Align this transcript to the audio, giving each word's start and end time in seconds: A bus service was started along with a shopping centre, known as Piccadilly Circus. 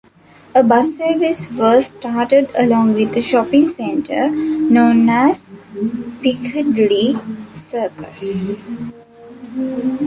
A 0.55 0.63
bus 0.63 0.97
service 0.97 1.51
was 1.51 1.85
started 1.93 2.49
along 2.57 2.95
with 2.95 3.15
a 3.15 3.21
shopping 3.21 3.67
centre, 3.69 4.31
known 4.31 5.07
as 5.07 5.47
Piccadilly 6.23 7.15
Circus. 7.51 8.65